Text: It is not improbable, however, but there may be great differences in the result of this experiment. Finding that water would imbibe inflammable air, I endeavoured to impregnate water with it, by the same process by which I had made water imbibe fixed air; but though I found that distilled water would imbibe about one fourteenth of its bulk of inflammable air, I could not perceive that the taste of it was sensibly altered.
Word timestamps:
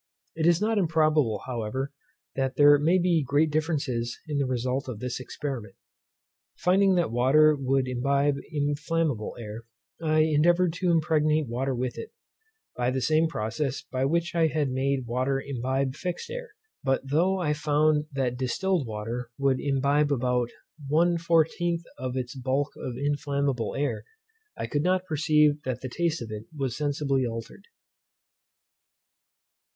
It 0.33 0.47
is 0.47 0.59
not 0.59 0.79
improbable, 0.79 1.43
however, 1.45 1.91
but 2.35 2.55
there 2.55 2.79
may 2.79 2.97
be 2.97 3.21
great 3.23 3.51
differences 3.51 4.17
in 4.27 4.39
the 4.39 4.47
result 4.47 4.89
of 4.89 4.97
this 4.99 5.19
experiment. 5.19 5.75
Finding 6.57 6.95
that 6.95 7.11
water 7.11 7.55
would 7.55 7.87
imbibe 7.87 8.37
inflammable 8.51 9.35
air, 9.39 9.65
I 10.01 10.21
endeavoured 10.21 10.73
to 10.77 10.89
impregnate 10.89 11.47
water 11.47 11.75
with 11.75 11.99
it, 11.99 12.09
by 12.75 12.89
the 12.89 12.99
same 12.99 13.27
process 13.27 13.83
by 13.83 14.05
which 14.05 14.33
I 14.33 14.47
had 14.47 14.71
made 14.71 15.05
water 15.05 15.39
imbibe 15.39 15.93
fixed 15.93 16.31
air; 16.31 16.55
but 16.83 17.07
though 17.07 17.37
I 17.37 17.53
found 17.53 18.05
that 18.11 18.37
distilled 18.37 18.87
water 18.87 19.29
would 19.37 19.59
imbibe 19.59 20.11
about 20.11 20.49
one 20.87 21.19
fourteenth 21.19 21.83
of 21.99 22.17
its 22.17 22.33
bulk 22.33 22.71
of 22.75 22.97
inflammable 22.97 23.75
air, 23.75 24.05
I 24.57 24.65
could 24.65 24.81
not 24.81 25.05
perceive 25.05 25.61
that 25.61 25.81
the 25.81 25.89
taste 25.89 26.23
of 26.23 26.31
it 26.31 26.45
was 26.57 26.75
sensibly 26.75 27.23
altered. 27.23 27.65